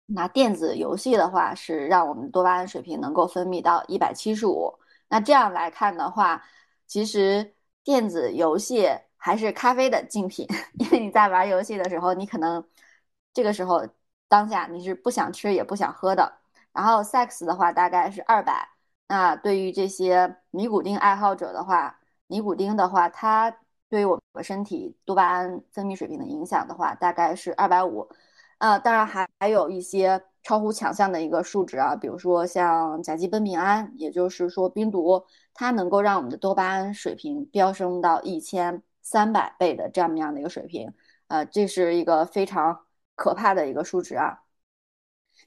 [0.06, 4.72] 那电子游戏的话是让我们多巴胺水平能够分泌到一百七十五。
[5.08, 6.42] 那这样来看的话，
[6.86, 10.46] 其实电子游戏还是咖啡的竞品，
[10.80, 12.62] 因为你在玩游戏的时候，你可能
[13.32, 13.86] 这个时候
[14.28, 16.40] 当下你是不想吃也不想喝的。
[16.74, 18.68] 然后 sex 的话大概是二百。
[19.08, 23.54] 那对于这些尼古丁爱好者的话，尼古丁的话，它
[23.88, 28.08] 对于我们身体多巴胺分泌水平的影响的话，大概是二百五。
[28.58, 40.92] 呃，当然还还有一些超乎想象的一个数值啊，比如说像甲基苯丙胺，也就是说冰毒，它能够让我们的多巴胺水平飙升到一千三百倍的这样样的一个水平。
[41.28, 44.43] 呃，这是一个非常可怕的一个数值啊。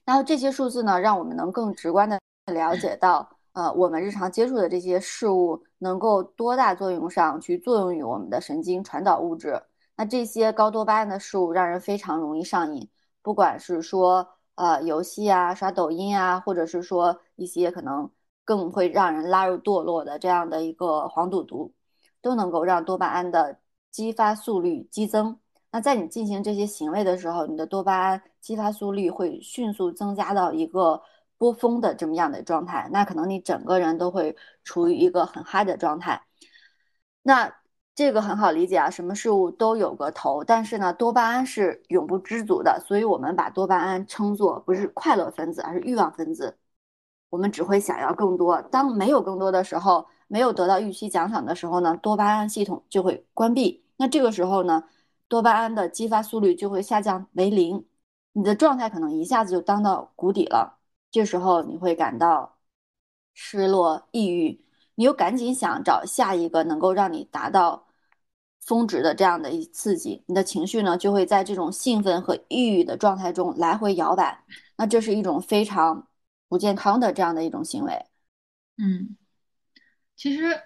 [0.08, 9.62] 然后这些数字呢，让我们能更直观的了解到，呃，我们日常接触的这些事物能够多大作用上去作用于我们的神经传导物质。
[9.96, 12.88] 那这些高多巴胺的事物让人非常容易上瘾，
[13.20, 18.10] 不管是说呃游戏啊、刷抖音啊，或者是说一些可能
[18.46, 21.74] 更会让人拉入堕落的这样的一个黄赌毒，
[22.22, 23.58] 都能够让多巴胺的
[23.90, 25.38] 激发速率激增。
[25.70, 31.02] 那在你进行这些行为的时候，你的多巴胺激发速率会迅速增加到一个
[31.36, 36.22] 波峰的这么样的状态，那可能你整个人都会处于一个很嗨的状态。
[37.22, 37.52] 那
[37.94, 46.56] 这个很好理解啊，什么事物都有个头，但是呢，多巴胺是永不知足的，所以我们把多巴胺称作不是快乐分子，而是欲望分子。
[47.28, 53.84] 我们只会想要更多，当没有更多的时候，没有得到预期奖赏的时候呢，多巴胺系统就会关闭。
[53.96, 54.84] 那这个时候呢，
[55.28, 57.86] 多巴胺的激发速率就会下降为零，
[58.32, 60.80] 你的状态可能一下子就当到谷底了。
[61.10, 62.58] 这时候你会感到
[63.34, 64.64] 失落、抑郁，
[64.94, 67.86] 你又赶紧想找下一个能够让你达到
[68.60, 74.44] 峰值的这样的一刺激，你的情绪呢就会在这种兴奋和抑郁的状态中来回摇摆。
[74.76, 76.08] 那这是一种非常
[76.48, 78.06] 不健康的这样的一种行为。
[78.76, 79.16] 嗯。
[80.16, 80.60] 其实，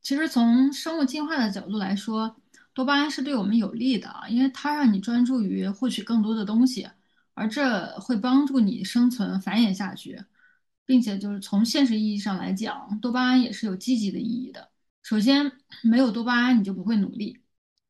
[0.00, 2.36] 其实从生物进化的角度来说，
[2.74, 6.88] 多巴胺是对我们有利的啊，因为它让你专注于获取更多的东西，
[7.34, 10.20] 而这会帮助你生存繁衍下去，
[10.84, 14.68] 并且就是从现实意义上来讲，多巴胺也是有积极的意义的。
[15.02, 17.38] 首先，没有多巴胺你就不会努力，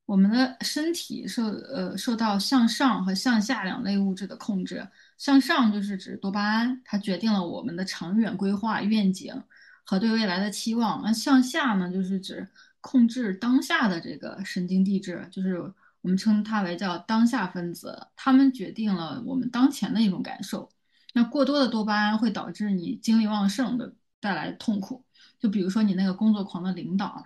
[0.04, 4.86] 我们的身体受呃受到向上和向下两类物质的控制。
[5.16, 9.32] 向上就是指多巴胺，它决定了我们的长远规划、愿景
[9.84, 11.02] 和对未来的期望。
[11.02, 12.46] 那向下呢，就是指
[12.84, 15.58] 控制当下的这个神经递质，就是
[16.02, 20.68] 我们称它为叫当下分子，它们决定了我们当前的一种感受。
[21.14, 25.02] 那过多的多巴胺会导致你精力旺盛的带来痛苦，
[25.38, 27.24] 就比如说你那个工作狂的领导。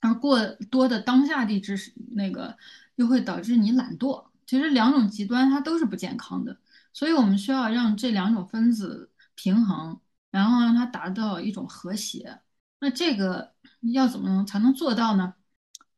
[0.00, 1.76] 而过多的当下递质
[2.10, 2.56] 那个
[2.96, 4.26] 又会导致你懒惰。
[4.44, 6.58] 其实两种极端它都是不健康的，
[6.92, 10.00] 所以我们需要让这两种分子平衡，
[10.32, 12.40] 然后让它达到一种和谐。
[12.80, 15.34] 那这个要怎么能才能做到呢？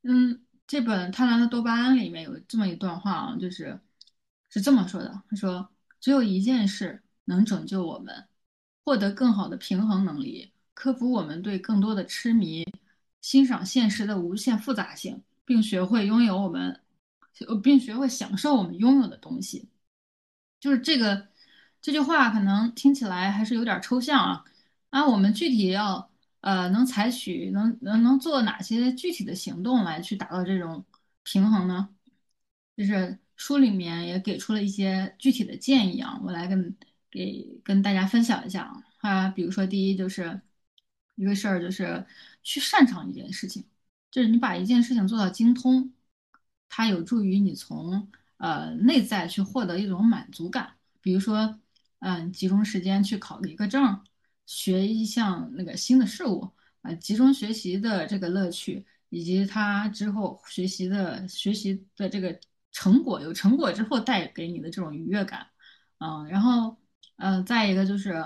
[0.02, 3.80] 嗯，这本《贪婪的多巴胺》里面有这么一段话啊，就是
[4.48, 5.68] 是这么说的：他说，
[6.00, 8.26] 只有一件事能拯救我们，
[8.84, 12.64] 获得更好的平衡能力，克服我们对更多的痴迷。
[13.20, 16.80] 欣赏现实的无限复杂性，并学会拥有我们，
[17.62, 19.68] 并学会享受我们拥有的东西。
[20.58, 21.28] 就是这个
[21.80, 24.44] 这句话，可能听起来还是有点抽象啊。
[24.90, 26.10] 啊，我们具体要
[26.42, 30.84] 呃，能采取能能能做哪些具体的行动来去达到这种
[31.24, 31.88] 平衡呢？
[32.76, 36.76] 就是书里面也给出了一些具体的建议啊，我来跟
[37.10, 39.28] 给跟大家分享一下啊。
[39.30, 40.40] 比如说，第一就是
[41.16, 42.06] 一个事儿就是。
[42.44, 43.64] 去擅长一件事情，
[44.10, 45.92] 就是你把一件事情做到精通，
[46.68, 50.72] 它有助于你从呃内在去获得一种满足感。
[51.00, 51.60] 比如说，
[52.00, 54.00] 嗯，集中时间去考一个证，
[54.46, 56.50] 学一项那个新的事物，
[56.82, 62.38] 啊，集中学习的这个乐趣，以及他之后学习的学习的这个
[62.70, 65.46] 成果，有成果之后带给你的这种愉悦感，
[65.98, 66.76] 嗯，然后，
[67.16, 68.24] 呃，再一个就是，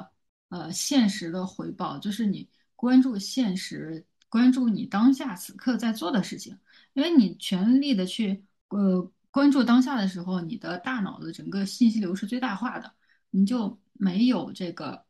[0.48, 2.48] 呃，现实的回报，就是你。
[2.78, 6.58] 关注现实，关注你当下此刻在做的事情，
[6.92, 12.92] 因为你全力的去呃关注当下的时候，你的大脑的整个信息流是最大化的，
[13.30, 15.05] 你就没有这个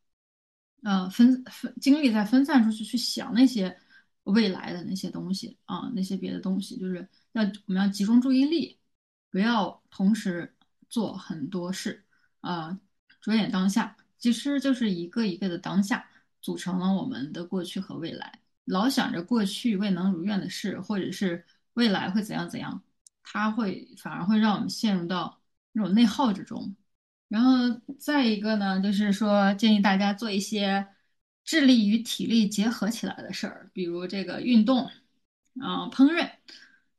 [0.87, 3.77] 呃分分精力在分散出去去想那些
[4.23, 8.79] 未来的那些东西啊，那些别的东西，就是要我们要集中注意力，
[9.31, 10.55] 不要同时
[10.89, 12.05] 做很多事
[12.41, 12.79] 啊，
[13.21, 16.09] 着眼当下，其实就是一个一个的当下。
[16.43, 21.45] 组成了我们的过去和未来，老想着过去未能如愿的事，或者是
[21.75, 22.81] 未来会怎样怎样，
[23.25, 25.41] 它会反而会让我们陷入到
[25.73, 26.77] 那种内耗之中。
[27.29, 27.51] 然后
[27.99, 30.87] 再一个呢，就是说建议大家做一些
[31.45, 34.85] 智力与体力结合起来的事儿，比如这个运动，
[35.61, 36.31] 啊，烹饪，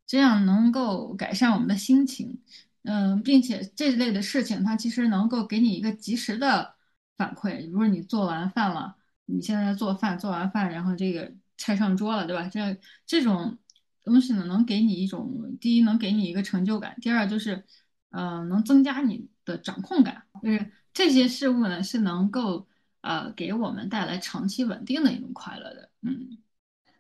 [0.06, 2.42] 这样能够改善我们的心情。
[2.84, 6.76] 嗯，并且这类的事情，它其实能够给你一个及时的
[7.18, 8.96] 反馈，比如你做完饭了。
[9.26, 12.48] 你现在做饭，做完饭，然后这个菜上桌了，对吧？
[12.48, 13.58] 这这种
[14.06, 17.66] 东西呢，能给你一种，第一能给你一个成就感，第二就是，
[18.12, 20.22] 嗯，能增加你的掌控感。
[20.44, 22.66] 就是这些事物呢，是能够
[23.02, 25.90] 呃给我们带来长期稳定的一种快乐的。
[26.02, 26.38] 嗯，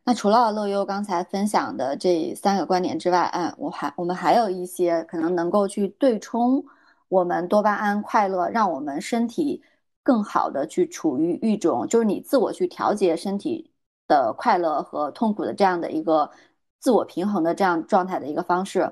[0.03, 6.65] 那除了乐优刚才分享的这三个观点之外，嗯，我还我们还有一些可能能够去对冲
[7.09, 9.63] 我们多巴胺快乐，让我们身体。
[10.03, 13.69] 更好的去处于一种，就是你自我去调节身体
[14.07, 16.31] 的快乐和痛苦的这样的一个
[16.79, 18.89] 自我平衡的这样状态的一个方式。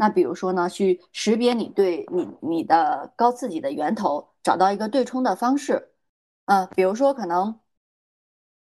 [0.00, 5.92] 那比如说呢，去识别你对你你的高刺激的源头，找到一个对冲的方式。
[6.46, 7.60] 呃，比如说可能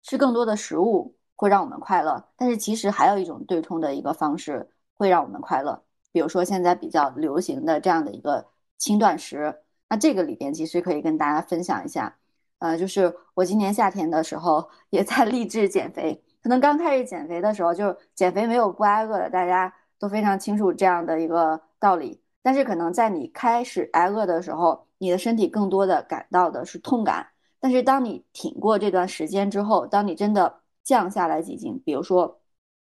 [0.01, 5.83] 吃更多的食物会让我们快乐，但是其实还有一种对冲的一个方式会让我们快乐。
[6.11, 8.43] 比如说现在比较流行的这样的一个
[8.79, 9.61] 轻断食。
[9.89, 12.17] 那这个里边其实可以跟大家分享一下，
[12.57, 16.19] 呃，就是我今年夏天的时候也在 励志减肥。
[16.41, 22.19] 可能刚开始减肥的时候，就减肥没有不挨饿的，大家都非常清楚这样的一个道理。
[22.41, 27.27] 但是可能在你开始挨饿的时候，你的身体更多的感到的是痛感。
[27.59, 32.41] 但是当你挺过这段时间之后，当你真的降下来几斤，比如说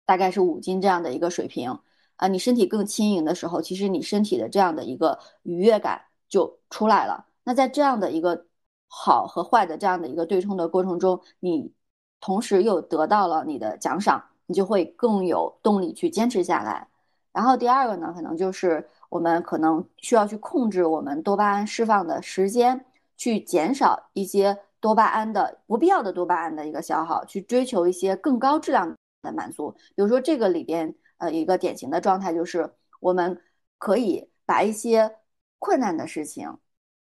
[0.05, 1.79] 大概是五斤这样的一个水平，
[2.17, 6.01] 啊，你身体更轻盈的时候，其实你身体的这样的一个愉悦感。
[6.27, 7.27] 就出来了。
[7.43, 8.47] 那在这样的一个
[8.87, 11.71] 好和坏的这样的一个对冲的过程中，你
[12.19, 16.87] 同时又得到了你的奖赏，你就会更有动力去坚持下来。
[17.35, 22.85] 然后第二个呢，可能就是我们可能需要去控制我们多巴胺释放的时间，
[23.17, 29.71] 去减少一些多巴胺的不必要的多巴胺的一个消耗，去追求一些更高质量的满足。
[29.95, 32.71] 比如说这个里边，呃，一个典型的状态就是
[33.01, 33.39] 我们
[33.77, 35.15] 可以把一些。
[35.57, 36.59] 困难的事情，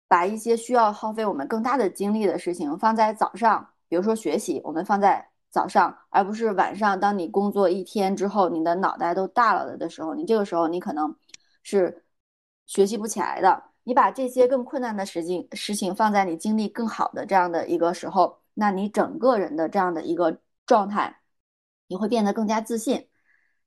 [0.07, 6.99] 把一些需要耗费我们更大的精力的事情放在早上，比如说学习，我们放在早上，而不是晚上。
[6.99, 11.15] 当你工作一天之后，你的脑袋都大了的时候，你这个时候你可能
[11.61, 12.03] 是
[12.65, 13.63] 学习不起来的。
[13.83, 21.19] 你把这些更困难的事情事情放在你精力更好的这样的一个时候，那你整个人的这样的一个状态，
[21.87, 23.07] 你会变得更加自信。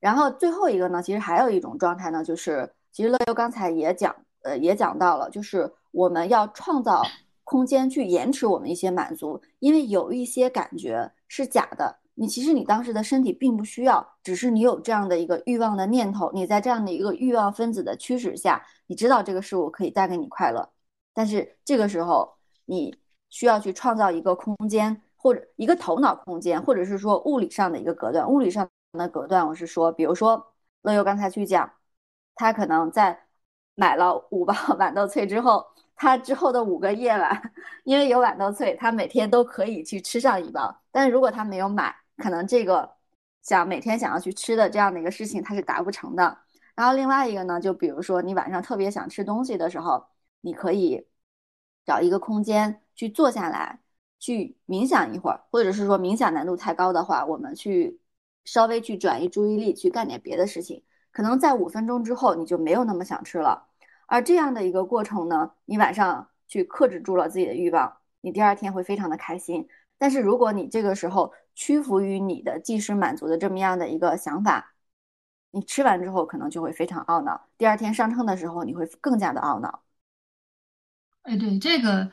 [0.01, 7.03] 然后最后一个呢，其实还有一种状态呢，就是其实乐优刚才也讲，呃，也讲到了，就是我们要创造
[7.47, 20.68] 空间去延迟我们一些满足，因为有一些感觉是假的，你其实你当时的身体并不需要，只是你有这样的一个欲望的念头，你在这样的一个欲望分子的驱使下，你知道这个事物可以带给你快乐，
[21.14, 22.99] 但是这个时候你
[23.30, 28.68] 需要去创造一个空间，或者一个头脑空间，或者是说物理上的一个隔断，物理上。
[28.92, 31.70] 的隔断，我是说，比如说乐优刚才去讲，
[32.34, 33.26] 他可能在
[33.74, 35.66] 买了五包 豌豆脆之后，
[35.97, 37.53] 他之后的五个夜晚，
[37.84, 40.82] 因为有豌豆脆，他每天都可以去吃上一包。
[40.92, 42.88] 但是如果他没有买，可能这个
[43.42, 46.38] 想每天想要去吃的这样的一个事情，他是达不成的。
[46.74, 50.07] 然后另外一个呢，就比如说你晚上特别想吃东西的时候，
[50.42, 51.07] 你可以
[51.84, 53.80] 找一个空间去坐下来，
[54.18, 58.01] 去冥想一会儿，或者是说冥想难度太高的话，我们去。
[58.49, 60.80] 稍微去转移注意力，去干点别的事情，
[61.11, 63.66] 可能在五分钟之后你就没有那么想吃了。
[64.07, 69.68] 而这样的一个过程呢，你晚上去克制住了自己的欲望，你第二天会非常的开心。
[69.98, 74.74] 但是如果你这个时候屈服于你的即时满足的这么样的一个想法，
[75.50, 79.82] 你吃完之后可能就会非常懊恼，第二天上秤的时候你会更加的懊恼。
[81.22, 82.11] 哎，对这个。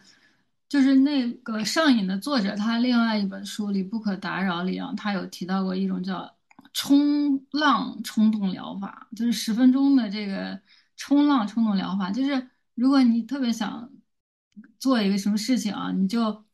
[0.70, 6.36] 就是那个上瘾的作者，他另外一本书里《不可打扰》里啊，他有提到过一种叫
[6.74, 10.60] 冲浪冲动疗法，就是十分钟的这个
[10.96, 12.12] 冲浪冲动疗法。
[12.12, 13.90] 就是如果你特别想
[14.80, 16.46] 做一个什么事情啊，你就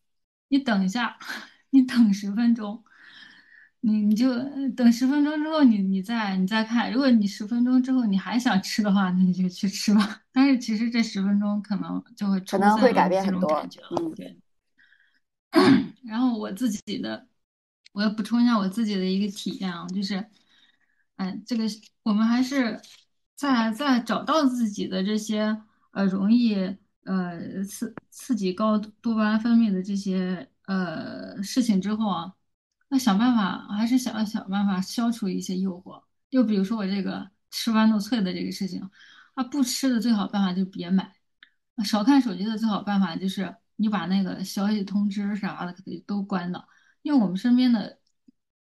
[0.50, 1.18] 你等一下，
[1.72, 2.84] 你等十分钟。
[3.82, 4.28] 你你就
[4.72, 6.92] 等十分钟之后，你你再你再看。
[6.92, 10.22] 如果你十分钟之后你还想吃的话，那你就去吃吧。
[10.34, 13.66] 但是其实这十分钟可能就会可能会改变很多。
[13.98, 14.38] 嗯，对。
[16.04, 17.26] 然后我自己的，
[17.94, 20.26] 我要补充一下我自己的一个体验啊，就是，
[21.16, 21.64] 哎，这个
[22.04, 22.82] 我们还是
[23.40, 25.62] 在在找到自己的这些
[25.92, 26.56] 呃容易
[27.06, 32.34] 呃刺刺激高多巴胺分泌的这些呃事情之后啊。
[32.90, 36.04] 那想办法，还是想要想办法消除一些诱惑。
[36.30, 38.82] 就比如说我这个吃豌豆脆的这个事情，
[39.36, 41.14] 啊，不吃的最好办法就别买。
[41.86, 45.74] 少看手机的最好办法就是你把那个消息通知啥的
[46.06, 46.68] 都关了，
[47.04, 48.00] 因为我们身边的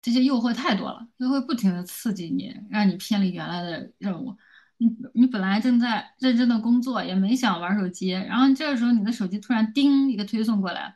[0.01, 4.37] 这些诱惑太多了，就会不停的刺激你，让你偏离原来的任务。
[4.77, 10.95] 你你本来正在认真的工作，也没想玩手机，然后这个时候你的手机突然叮一个推送过来，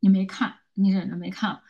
[0.00, 1.60] 你没看，你忍着没看。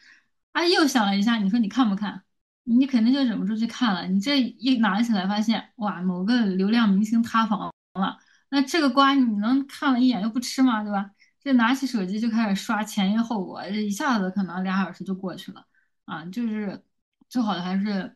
[0.52, 2.22] 啊，又想了一下，你说你看不看？
[2.64, 4.06] 你肯定就忍不住去看了。
[4.06, 8.18] 你这一拿起来，发现哇，某个流量明星塌房了。
[8.50, 10.82] 那这个瓜你能看了一眼又不吃吗？
[10.82, 11.10] 对吧？
[11.40, 15.66] 这拿起手机就开始刷前因后果，这一下子可能俩小时就过去了
[16.04, 16.24] 啊！
[16.26, 16.84] 就是
[17.28, 18.14] 最好的还是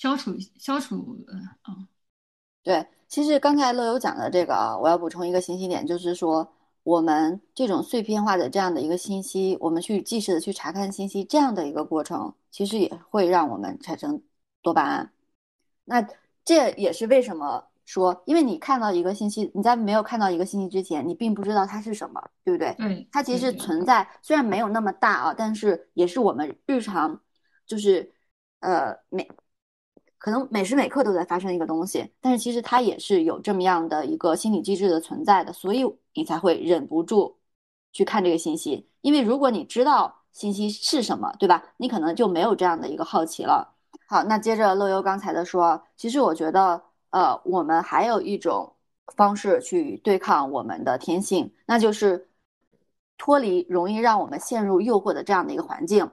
[0.00, 0.96] 消除消除
[1.28, 1.86] 嗯。
[2.62, 6.50] 对，其实刚才乐友讲的这个啊，我要补充一个信息点，就是说。
[6.82, 14.22] 我们这种碎片化的这样的一个信息，我们去即时的去查看信息，这样的一个过程，其实也会让我们产生
[14.62, 15.12] 多巴胺。
[15.84, 16.00] 那
[16.42, 22.74] 这也是为什么说，因为你看到一个信息，你在没有看到一个信息之前，你并不知道它是什么，对不对？
[22.78, 27.20] 对，它其实存在，虽然没有那么大啊，但是也是我们日常，
[27.66, 28.10] 就是
[28.60, 29.30] 呃每。
[30.20, 37.38] 可能每时每刻都在发生一个东西，但是其实它也是有这么样的一个心理机制的存在的，所以你才会忍不住
[37.90, 38.86] 去看这个信息。
[39.00, 41.64] 因为如果你知道信息是什么，对吧？
[41.78, 43.74] 你可能就没有这样的一个好奇了。
[44.06, 48.74] 好，那接着乐优刚才的说，其实我觉得，呃，我们还有一种
[49.16, 52.28] 方式去对抗我们的天性，那就是
[53.16, 56.10] 脱离容易让我们陷入诱惑的这样的一个环境，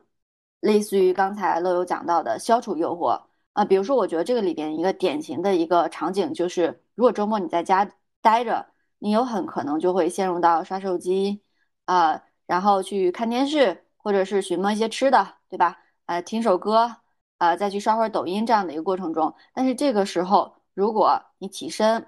[0.62, 3.27] 类似于刚才乐优讲到的消除诱惑。
[3.58, 7.90] 啊，比如说，我觉得这个里边一个典型的一个场景就是，如果周末你在家
[8.22, 8.68] 待着，
[9.00, 11.42] 你有很可能就会陷入到刷手机，
[11.86, 15.80] 啊，然后去看电视，或者是寻摸一些吃的，对吧？
[16.06, 16.98] 呃，听首歌，
[17.40, 19.34] 啊，再去刷会儿抖音这样的一个过程中。
[19.56, 22.06] 但是这个时候，如果你起身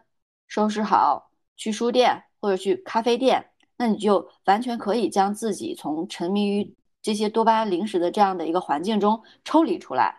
[0.47, 10.18] 收拾好，去书店或者去咖啡店，那你就完全可以将自己从沉迷于这些多巴胺零食的这样的一个环境中抽离出来。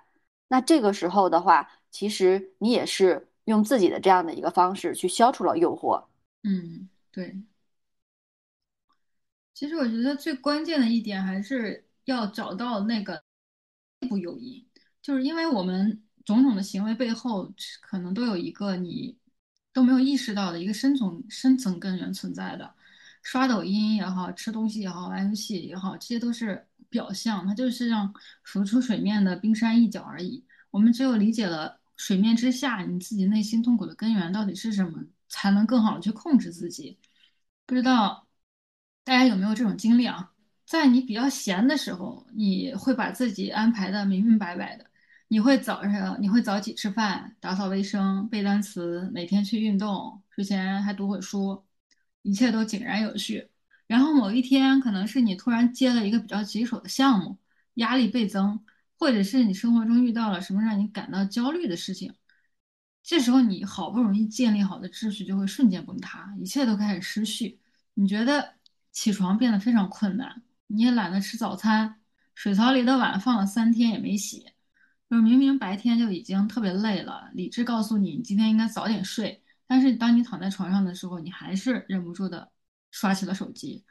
[0.50, 6.04] 那这个时候的话，其实你也是用自己的这样的一个方式去消除了诱惑。
[6.42, 7.40] 嗯，对。
[9.54, 13.22] 其实我觉得最关键的一点还是要找到那个
[14.00, 14.66] 内部诱因，
[15.00, 19.16] 就是因为我们种种的行为背后可能都有一个你
[19.72, 22.74] 都没有意识到的一个深层深层根源存在的。
[23.22, 28.12] 刷抖音也好，吃东西也好，玩游戏也好，这些都是表象，它就是让
[28.42, 30.44] 浮出水面的冰山一角而已。
[30.70, 36.98] 我们只有理解了水面之下你自己内心痛苦的根源到底是什么，才能更好的去控制自己。
[37.66, 38.26] 不知道
[39.04, 40.32] 大家有没有这种经历啊？
[40.66, 44.86] 在你比较闲的时候，你会把自己安排的明明白白的，
[45.28, 51.64] 你会早上你会早起吃饭，打扫卫生，背单词，每天去运动，睡前还读会书。
[52.22, 53.49] 一切都井然有序，
[53.90, 57.36] 然后某一天，可能是你突然接了一个比较棘手的项目，
[57.74, 58.60] 压力倍增，
[58.96, 62.14] 或者是你生活中遇到了什么让你感到焦虑的事情，
[63.02, 67.58] 这时候你好不容易建立好的秩序就会瞬间崩塌，一切都开始失序。
[67.94, 68.54] 你觉得
[68.92, 71.96] 起床变得非常困难，你也懒得吃早餐，
[72.36, 74.46] 水槽里的碗放了三天也没洗，
[75.10, 79.42] 就是明明白天就已经特别累了，理智告诉你你今天应该早点睡。
[79.66, 82.52] 但是当你躺在床上的时候，你还是忍不住的
[82.90, 83.84] 刷起了手机。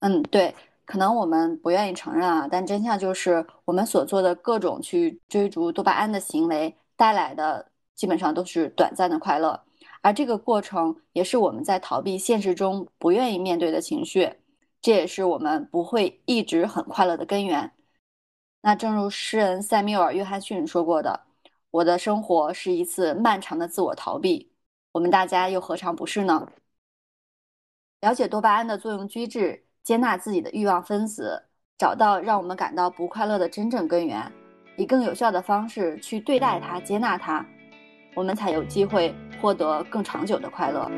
[0.00, 9.62] 嗯，对，可能我们不愿意承认啊，但真相就是我们所做的各种去追逐多巴胺的行为带来的，基本上都是短暂的快乐，
[10.00, 14.32] 而这个过程也是我们在逃避现实中不愿意面对的情绪，
[14.80, 17.70] 这也是我们不会一直很快乐的根源。
[18.62, 21.18] 那正如诗人塞缪尔·约翰逊说过的
[21.70, 24.50] ：“我的生活是一次漫长的自我逃避。”
[24.92, 26.46] 我们大家又何尝不是呢？
[28.00, 31.42] 了解多巴胺的作用机制，接纳自己的欲望分子，
[31.76, 34.32] 找到让我们感到不快乐的真正根源，
[34.78, 37.44] 以更有效的方式去对待它、接纳它，
[38.14, 40.90] 我们才有机会获得更长久的快乐。